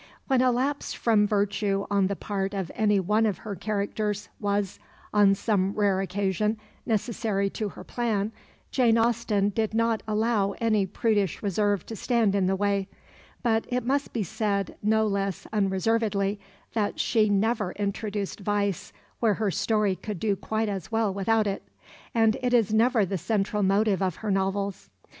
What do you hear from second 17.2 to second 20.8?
never introduced vice where her story could do quite